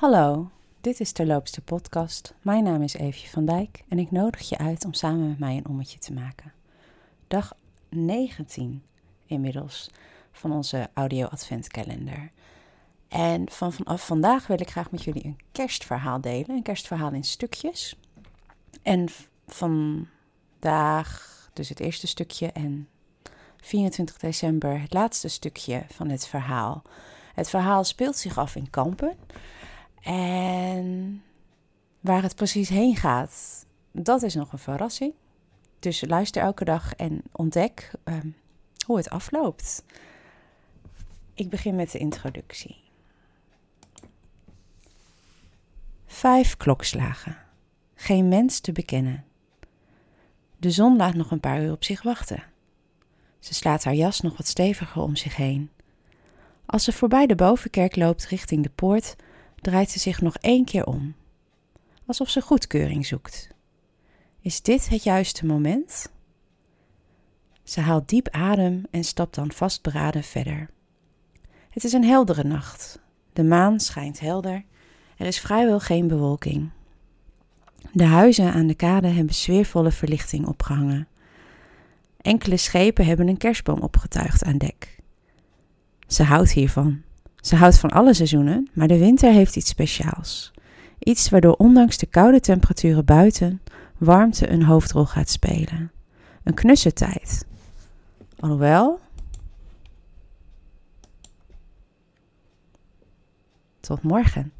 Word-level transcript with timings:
Hallo, 0.00 0.50
dit 0.80 1.00
is 1.00 1.12
Terloopste 1.12 1.60
Podcast. 1.60 2.34
Mijn 2.42 2.64
naam 2.64 2.82
is 2.82 2.94
Eefje 2.94 3.28
van 3.28 3.44
Dijk 3.44 3.84
en 3.88 3.98
ik 3.98 4.10
nodig 4.10 4.48
je 4.48 4.58
uit 4.58 4.84
om 4.84 4.92
samen 4.92 5.28
met 5.28 5.38
mij 5.38 5.56
een 5.56 5.68
ommetje 5.68 5.98
te 5.98 6.12
maken. 6.12 6.52
Dag 7.28 7.56
19 7.88 8.82
inmiddels 9.26 9.90
van 10.32 10.52
onze 10.52 10.88
audio 10.94 11.26
adventkalender. 11.26 12.30
En 13.08 13.50
van 13.50 13.72
vanaf 13.72 14.06
vandaag 14.06 14.46
wil 14.46 14.60
ik 14.60 14.70
graag 14.70 14.90
met 14.90 15.04
jullie 15.04 15.24
een 15.24 15.38
kerstverhaal 15.52 16.20
delen, 16.20 16.56
een 16.56 16.62
kerstverhaal 16.62 17.12
in 17.12 17.24
stukjes. 17.24 17.96
En 18.82 19.08
vandaag 19.46 21.38
dus 21.52 21.68
het 21.68 21.80
eerste 21.80 22.06
stukje 22.06 22.52
en 22.52 22.88
24 23.56 24.16
december 24.16 24.80
het 24.80 24.92
laatste 24.92 25.28
stukje 25.28 25.84
van 25.88 26.08
het 26.08 26.26
verhaal. 26.26 26.82
Het 27.34 27.50
verhaal 27.50 27.84
speelt 27.84 28.16
zich 28.16 28.38
af 28.38 28.56
in 28.56 28.70
Kampen. 28.70 29.16
En 30.00 31.22
waar 32.00 32.22
het 32.22 32.34
precies 32.34 32.68
heen 32.68 32.96
gaat, 32.96 33.66
dat 33.92 34.22
is 34.22 34.34
nog 34.34 34.52
een 34.52 34.58
verrassing. 34.58 35.12
Dus 35.78 36.04
luister 36.06 36.42
elke 36.42 36.64
dag 36.64 36.94
en 36.94 37.22
ontdek 37.32 37.90
ehm, 38.04 38.28
hoe 38.86 38.96
het 38.96 39.10
afloopt. 39.10 39.84
Ik 41.34 41.50
begin 41.50 41.74
met 41.74 41.90
de 41.90 41.98
introductie. 41.98 42.76
Vijf 46.06 46.56
klokslagen. 46.56 47.36
Geen 47.94 48.28
mens 48.28 48.60
te 48.60 48.72
bekennen. 48.72 49.24
De 50.56 50.70
zon 50.70 50.96
laat 50.96 51.14
nog 51.14 51.30
een 51.30 51.40
paar 51.40 51.62
uur 51.62 51.72
op 51.72 51.84
zich 51.84 52.02
wachten. 52.02 52.42
Ze 53.38 53.54
slaat 53.54 53.84
haar 53.84 53.94
jas 53.94 54.20
nog 54.20 54.36
wat 54.36 54.46
steviger 54.46 55.02
om 55.02 55.16
zich 55.16 55.36
heen. 55.36 55.70
Als 56.66 56.84
ze 56.84 56.92
voorbij 56.92 57.26
de 57.26 57.34
bovenkerk 57.34 57.96
loopt 57.96 58.26
richting 58.26 58.62
de 58.62 58.70
poort, 58.70 59.16
draait 59.60 59.90
ze 59.90 59.98
zich 59.98 60.20
nog 60.20 60.36
één 60.36 60.64
keer 60.64 60.86
om, 60.86 61.14
alsof 62.06 62.28
ze 62.28 62.40
goedkeuring 62.40 63.06
zoekt. 63.06 63.48
Is 64.40 64.62
dit 64.62 64.88
het 64.88 65.02
juiste 65.02 65.46
moment? 65.46 66.12
Ze 67.62 67.80
haalt 67.80 68.08
diep 68.08 68.28
adem 68.28 68.82
en 68.90 69.04
stapt 69.04 69.34
dan 69.34 69.52
vastberaden 69.52 70.22
verder. 70.22 70.70
Het 71.70 71.84
is 71.84 71.92
een 71.92 72.04
heldere 72.04 72.44
nacht. 72.44 72.98
De 73.32 73.44
maan 73.44 73.80
schijnt 73.80 74.20
helder. 74.20 74.64
Er 75.16 75.26
is 75.26 75.40
vrijwel 75.40 75.80
geen 75.80 76.08
bewolking. 76.08 76.70
De 77.92 78.04
huizen 78.04 78.52
aan 78.52 78.66
de 78.66 78.74
kade 78.74 79.08
hebben 79.08 79.34
sfeervolle 79.34 79.90
verlichting 79.90 80.46
opgehangen. 80.46 81.08
Enkele 82.20 82.56
schepen 82.56 83.06
hebben 83.06 83.28
een 83.28 83.36
kerstboom 83.36 83.80
opgetuigd 83.80 84.44
aan 84.44 84.58
dek. 84.58 84.98
Ze 86.06 86.22
houdt 86.22 86.52
hiervan. 86.52 87.02
Ze 87.40 87.56
houdt 87.56 87.78
van 87.78 87.90
alle 87.90 88.14
seizoenen, 88.14 88.68
maar 88.72 88.88
de 88.88 88.98
winter 88.98 89.32
heeft 89.32 89.56
iets 89.56 89.68
speciaals. 89.68 90.52
Iets 90.98 91.28
waardoor 91.28 91.54
ondanks 91.54 91.96
de 91.96 92.06
koude 92.06 92.40
temperaturen 92.40 93.04
buiten 93.04 93.60
warmte 93.98 94.50
een 94.50 94.62
hoofdrol 94.62 95.06
gaat 95.06 95.28
spelen. 95.28 95.92
Een 96.44 96.54
knusse 96.54 96.92
tijd. 96.92 97.44
Alhoewel. 98.38 99.00
Tot 103.80 104.02
morgen. 104.02 104.52